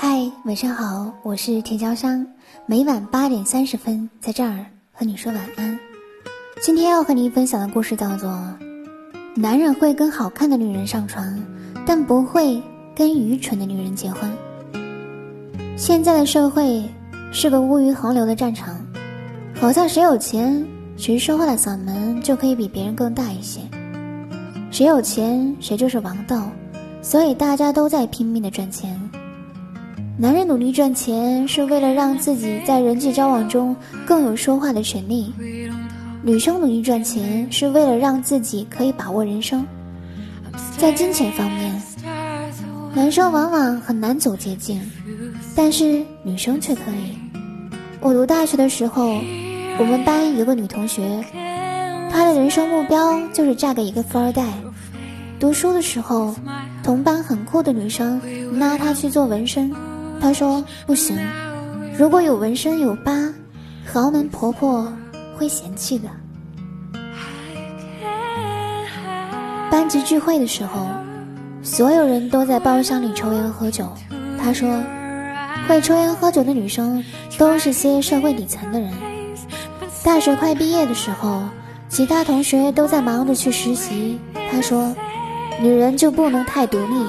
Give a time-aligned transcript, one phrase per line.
[0.00, 2.24] 嗨，晚上好，我是田娇香，
[2.66, 5.76] 每晚八点三十分在这儿和你说晚安。
[6.62, 8.30] 今天要和你分享的故事叫做
[9.34, 11.42] 《男人会跟好看的女人上床，
[11.84, 12.62] 但不会
[12.94, 14.30] 跟愚蠢的女人结婚》。
[15.76, 16.84] 现在的社会
[17.32, 18.80] 是个物欲横流的战场，
[19.56, 20.64] 好像谁有钱，
[20.96, 23.62] 谁说话的嗓门就可以比别人更大一些，
[24.70, 26.48] 谁有钱谁就是王道，
[27.02, 29.07] 所以大家都在拼命的赚钱。
[30.20, 35.32] 男人努力赚钱是为了让自己在人际交往中更有说话的权利，
[36.24, 39.64] 女生努力赚钱是为了让自己可以把握人生。
[40.76, 41.80] 在金钱方面，
[42.92, 44.80] 男生往往很难走捷径，
[45.54, 47.16] 但是女生却可以。
[48.00, 49.20] 我读大学的时候，
[49.78, 51.24] 我们班有个女同学，
[52.10, 54.48] 她的人生目标就是嫁给一个富二代。
[55.38, 56.34] 读书的时候，
[56.82, 58.20] 同班很酷的女生
[58.58, 59.70] 拉她去做纹身。
[60.20, 61.16] 他说：“不行，
[61.96, 63.32] 如果有纹身有疤，
[63.90, 64.92] 豪门婆婆
[65.36, 66.08] 会嫌弃的。”
[69.70, 70.86] 班级聚会的时候，
[71.62, 73.86] 所有人都在包厢里抽烟喝酒。
[74.42, 74.68] 他说
[75.68, 77.04] ：“会抽烟喝酒的女生
[77.38, 78.90] 都是些社会底层的人。”
[80.02, 81.42] 大学快毕业的时候，
[81.88, 84.18] 其他同学都在忙着去实习。
[84.50, 84.94] 他说
[85.60, 87.04] ：“女人就不能太独立，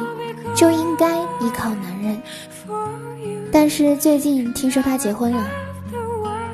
[0.53, 2.21] 就应该依靠男人。”
[3.51, 5.47] 但是最近听说她结婚了，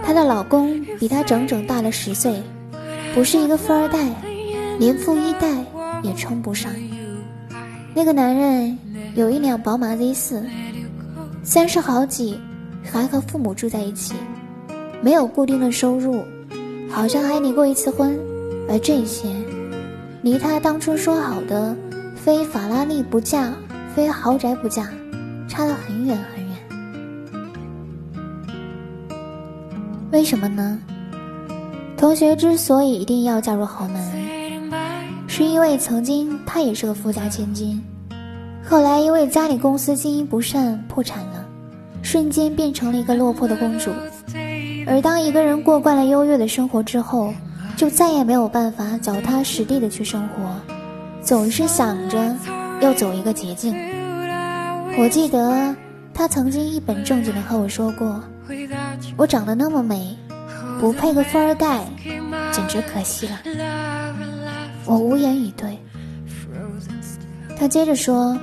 [0.03, 2.41] 她的老公比她整整大了十岁，
[3.13, 4.09] 不是一个富二代，
[4.79, 5.49] 连富一代
[6.01, 6.71] 也称不上。
[7.93, 8.77] 那个男人
[9.15, 10.43] 有一辆宝马 Z 四，
[11.43, 12.39] 三十好几，
[12.83, 14.13] 还和父母住在一起，
[15.01, 16.23] 没有固定的收入，
[16.89, 18.17] 好像还离过一次婚，
[18.69, 19.29] 而这些，
[20.21, 21.75] 离他当初说好的
[22.15, 23.53] 非法拉利不嫁，
[23.95, 24.87] 非豪宅不嫁，
[25.47, 26.17] 差得很远。
[30.15, 30.79] 为什么呢？
[31.97, 34.01] 同学之所以一定要嫁入豪门，
[35.27, 37.83] 是因为曾经他也是个富家千金，
[38.63, 41.45] 后来因为家里公司经营不善破产了，
[42.01, 43.91] 瞬间变成了一个落魄的公主。
[44.87, 47.33] 而当一个人过惯了优越的生活之后，
[47.75, 50.55] 就再也没有办法脚踏实地的去生活，
[51.21, 52.33] 总是想着
[52.79, 53.75] 要走一个捷径。
[54.97, 55.75] 我记得
[56.13, 58.23] 他曾经一本正经的和我说过。
[59.17, 60.17] 我长得那么美，
[60.79, 61.85] 不配个富二代，
[62.51, 63.39] 简直可惜了。
[64.85, 65.79] 我无言以对。
[67.57, 68.37] 他接着说：“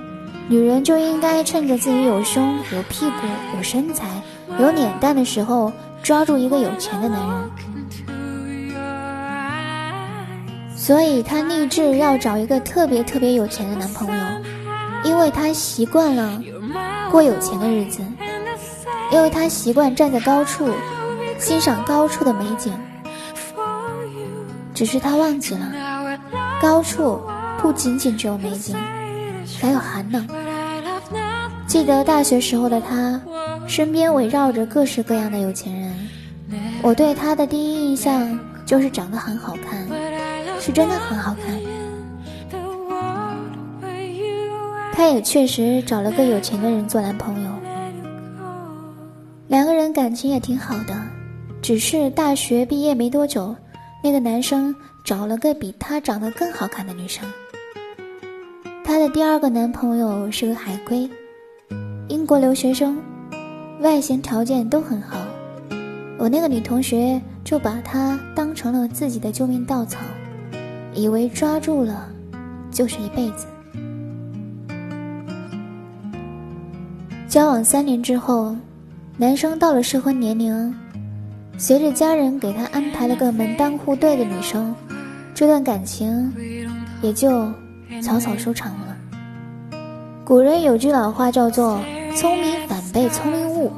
[0.48, 3.26] 女人就应该趁着自己有胸、有屁股、
[3.56, 4.08] 有身材、
[4.58, 5.70] 有脸蛋的时候，
[6.02, 7.50] 抓住一个有钱的男人。”
[10.74, 14.24] 所以，她立志要找一个特别特别有钱的男朋友，
[15.04, 16.42] 因为她习惯了
[17.10, 18.02] 过有钱的日子。
[19.12, 20.70] 因为他习惯站在高处，
[21.38, 22.72] 欣赏高处的美景。
[24.74, 25.70] 只是他忘记了，
[26.60, 27.20] 高处
[27.60, 28.74] 不仅仅只有美景，
[29.60, 30.26] 还有寒冷。
[31.66, 33.20] 记得大学时候的他，
[33.66, 35.92] 身边围绕着各式各样的有钱人。
[36.80, 39.86] 我对他的第一印象就是长得很好看，
[40.58, 41.60] 是真的很好看。
[44.94, 47.51] 他也确实找了个有钱的人做男朋友。
[49.92, 50.94] 感情也挺好的，
[51.60, 53.54] 只是大学毕业没多久，
[54.02, 57.24] 那个男生找了个比他长得更好看的女生。
[58.82, 61.08] 他的第二个男朋友是个海归，
[62.08, 62.98] 英国留学生，
[63.80, 65.18] 外形条件都很好。
[66.18, 69.98] 我那个女同学就把他当成了自己的救命稻草，
[70.94, 72.08] 以为抓住了
[72.70, 73.46] 就是一辈子。
[77.28, 78.56] 交往三年之后。
[79.18, 80.74] 男生到了适婚年龄，
[81.58, 84.74] 随着家人给他安排了个门当户对的女生，
[85.34, 86.32] 这段感情
[87.02, 87.46] 也就
[88.02, 88.96] 草草收场了。
[90.24, 91.78] 古人有句老话叫做
[92.16, 93.70] “聪明反被聪明误”，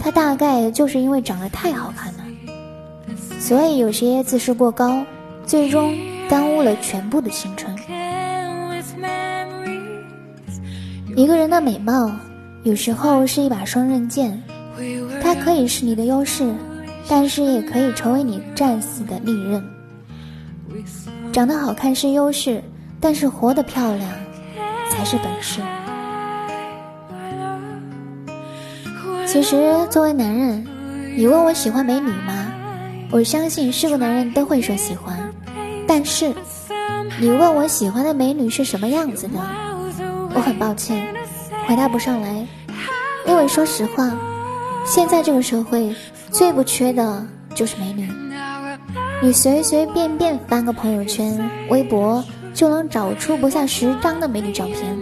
[0.00, 2.20] 他大概就是因为长得太好看了，
[3.40, 5.04] 所以有些自视过高，
[5.44, 5.92] 最终
[6.28, 7.74] 耽误了全部的青春。
[11.16, 12.10] 一个人的美貌，
[12.62, 14.40] 有时候是一把双刃剑。
[15.32, 16.52] 它可以是你的优势，
[17.08, 19.64] 但是也可以成为你战死的利刃。
[21.30, 22.60] 长得好看是优势，
[22.98, 24.10] 但是活得漂亮
[24.90, 25.60] 才是本事。
[29.24, 30.66] 其实，作为男人，
[31.16, 32.52] 你问我喜欢美女吗？
[33.12, 35.16] 我相信是个男人都会说喜欢。
[35.86, 36.34] 但是，
[37.20, 39.38] 你问我喜欢的美女是什么样子的？
[40.34, 41.06] 我很抱歉，
[41.68, 42.44] 回答不上来。
[43.28, 44.10] 因为说实话，
[44.84, 45.94] 现在这个社会
[46.30, 48.08] 最不缺的就是美女。
[49.22, 51.38] 你随随便便翻个朋友圈、
[51.68, 52.24] 微博，
[52.54, 54.96] 就能找出不下十张的美女照片，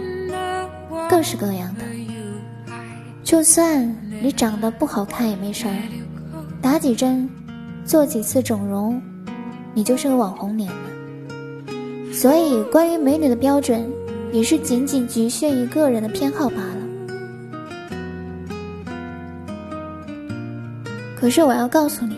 [1.09, 1.83] 各式各样的。
[3.23, 5.73] 就算你长得不好看也没事儿，
[6.61, 7.29] 打几针，
[7.85, 9.01] 做几次整容，
[9.73, 10.75] 你就是个网红脸了。
[12.11, 13.89] 所以，关于美女的标准，
[14.33, 16.78] 也是仅仅局限于个人的偏好罢了。
[21.19, 22.15] 可是我要告诉你，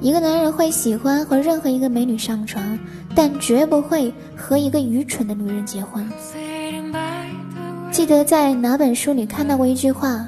[0.00, 2.78] 一个男人会喜欢和任何一个美女上床，
[3.14, 6.08] 但绝不会和一个愚蠢的女人结婚。
[7.90, 10.26] 记得在哪本书里看到过一句话，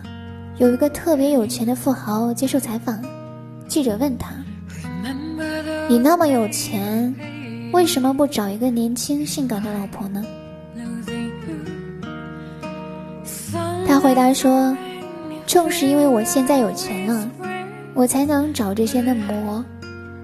[0.59, 3.03] 有一个特别有钱的富豪接受采访，
[3.67, 4.35] 记者问他
[5.89, 7.15] ：“你那么有钱，
[7.73, 10.23] 为什么不找一个年轻性感的老婆呢？”
[13.89, 14.77] 他回答说
[15.47, 17.31] ：“正是因为我现在有钱了。”
[17.97, 19.65] 我才能找这些嫩模，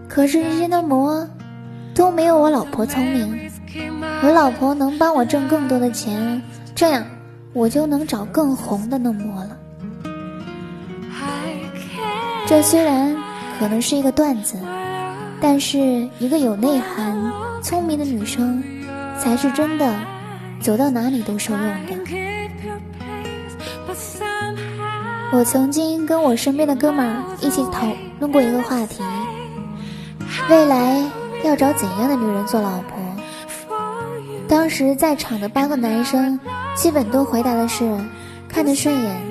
[0.06, 1.26] 可是这些嫩模
[1.94, 3.50] 都没有我老婆聪明。
[4.22, 6.42] 我老婆能帮我挣更多的钱，
[6.74, 7.06] 这样
[7.54, 9.56] 我就能找更红的嫩模了。
[12.46, 13.16] 这虽然
[13.58, 14.58] 可能是一个段子，
[15.40, 15.78] 但是
[16.18, 17.32] 一个有内涵、
[17.62, 18.62] 聪明的女生，
[19.18, 19.94] 才是真的
[20.60, 22.31] 走到哪里都受用的。
[25.32, 27.86] 我曾经跟我身边的哥们儿一起讨
[28.20, 29.02] 论过一个话题：
[30.50, 31.02] 未来
[31.42, 32.98] 要找怎样的女人做老婆？
[34.46, 36.38] 当时在场的八个男生
[36.76, 37.98] 基本都回答的是
[38.46, 39.22] 看得顺眼、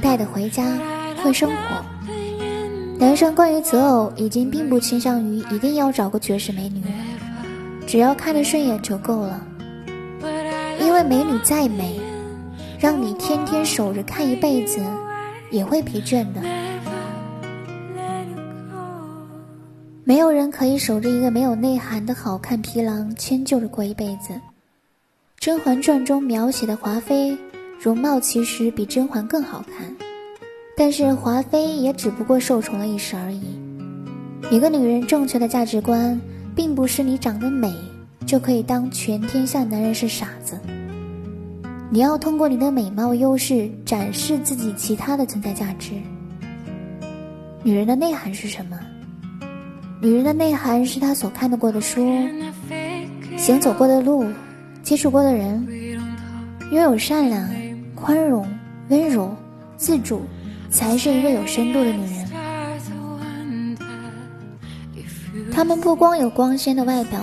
[0.00, 0.64] 带得回家、
[1.22, 1.84] 会生活。
[2.98, 6.82] 男生关于择偶已经并不倾向于一定要找个绝世美女，
[7.86, 9.38] 只要看得顺眼就够了。
[10.80, 12.00] 因为美女再美，
[12.80, 14.80] 让你天天守着看一辈子。
[15.52, 16.40] 也会疲倦的。
[20.04, 24.32] 没有人可以守着一个没有内涵的好看皮囊迁就着过一辈子。
[25.38, 27.36] 《甄嬛传》中描写的华妃，
[27.80, 29.86] 容貌其实比甄嬛更好看，
[30.76, 33.42] 但是华妃也只不过受宠了一时而已。
[34.50, 36.20] 一个女人正确的价值观，
[36.54, 37.72] 并不是你长得美
[38.26, 40.58] 就可以当全天下男人是傻子。
[41.92, 45.92] 你要通过你的美貌优势展示自己其他的存在价值。
[47.62, 48.80] 女人的内涵是什么？
[50.00, 52.02] 女人的内涵是她所看到过的书、
[53.36, 54.24] 行走过的路、
[54.82, 55.68] 接触过的人，
[56.70, 57.46] 拥有善良、
[57.94, 58.48] 宽容、
[58.88, 59.36] 温柔、
[59.76, 60.22] 自主，
[60.70, 62.26] 才是一个有深度的女人。
[65.52, 67.20] 她们不光有光鲜的外表，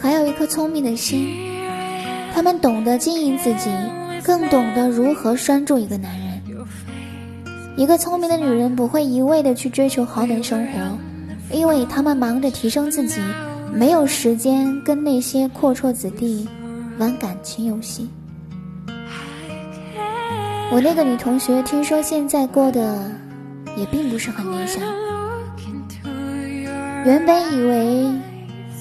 [0.00, 1.47] 还有一颗聪明的心。
[2.38, 3.68] 他们懂得经营自己，
[4.22, 6.40] 更懂得如何拴住一个男人。
[7.76, 10.96] 一个聪明的女人不会一味的去追求豪门生活，
[11.50, 13.20] 因为他们忙着提升自己，
[13.74, 16.48] 没有时间跟那些阔绰子弟
[16.98, 18.08] 玩感情游戏。
[20.70, 23.10] 我那个女同学听说现在过得
[23.76, 24.80] 也并不是很理想，
[27.04, 28.06] 原本以为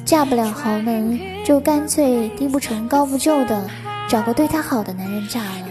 [0.07, 1.19] 嫁不了豪门。
[1.45, 3.69] 就干脆低不成高不就的
[4.09, 5.67] 找个对她好的男人嫁了。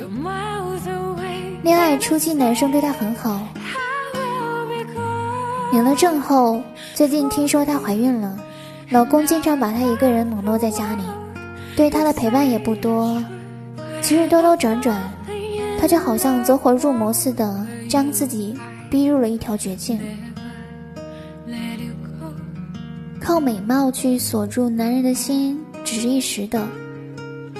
[1.60, 3.46] 恋爱初期男生对她很好，
[5.70, 6.62] 领了证后，
[6.94, 8.38] 最近听说她怀孕了，
[8.88, 11.02] 老公经常把她一个人冷落在家里，
[11.76, 13.22] 对她的陪伴也不多。
[14.00, 14.98] 其实兜兜转转，
[15.78, 20.00] 她就好像走火入魔似的，将自己逼入了一条绝境。
[23.26, 25.58] 靠美貌去锁住男人的心。
[25.84, 26.64] 只是一时的，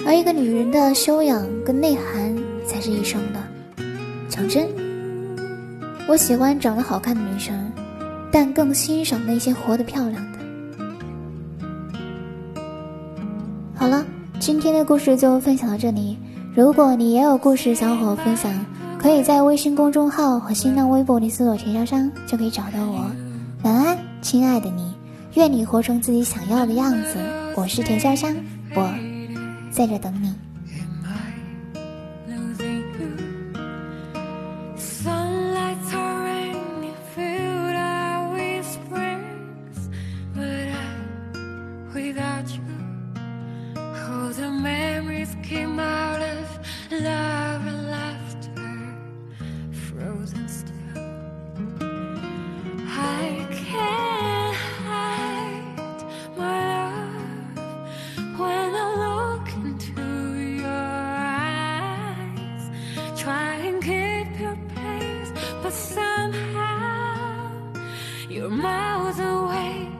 [0.05, 2.33] 而一个女人的修养跟内涵
[2.65, 3.85] 才是一生的。
[4.29, 4.65] 讲真，
[6.07, 7.69] 我喜欢长得好看的女生，
[8.31, 10.39] 但更欣赏那些活得漂亮的。
[13.75, 14.05] 好了，
[14.39, 16.17] 今天的故事就分享到这里。
[16.55, 18.49] 如果你也有故事想和我分享，
[18.97, 23.05] 可以在微信公众号和新浪微博里搜索“田小商”就可以找到我。
[23.63, 24.93] 晚安，亲爱的你，
[25.37, 27.19] 愿你活成自己想要的样子。
[27.55, 28.35] 我是田潇湘，
[28.73, 28.91] 我
[29.69, 30.33] 在这等你。
[68.67, 69.96] miles away.